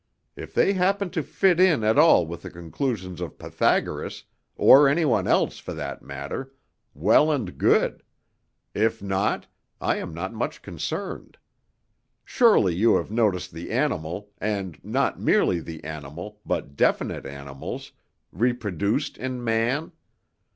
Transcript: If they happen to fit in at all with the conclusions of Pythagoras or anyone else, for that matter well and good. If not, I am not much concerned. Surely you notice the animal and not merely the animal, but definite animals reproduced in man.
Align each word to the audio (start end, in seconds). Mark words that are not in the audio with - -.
If 0.35 0.55
they 0.55 0.73
happen 0.73 1.11
to 1.11 1.21
fit 1.21 1.59
in 1.59 1.83
at 1.83 1.99
all 1.99 2.25
with 2.25 2.41
the 2.41 2.49
conclusions 2.49 3.21
of 3.21 3.37
Pythagoras 3.37 4.23
or 4.55 4.89
anyone 4.89 5.27
else, 5.27 5.59
for 5.59 5.75
that 5.75 6.01
matter 6.01 6.55
well 6.95 7.31
and 7.31 7.55
good. 7.55 8.01
If 8.73 9.03
not, 9.03 9.45
I 9.79 9.97
am 9.97 10.11
not 10.11 10.33
much 10.33 10.63
concerned. 10.63 11.37
Surely 12.25 12.73
you 12.73 12.99
notice 13.11 13.47
the 13.47 13.69
animal 13.69 14.31
and 14.39 14.83
not 14.83 15.19
merely 15.19 15.59
the 15.59 15.83
animal, 15.83 16.39
but 16.47 16.75
definite 16.75 17.27
animals 17.27 17.91
reproduced 18.31 19.19
in 19.19 19.43
man. 19.43 19.91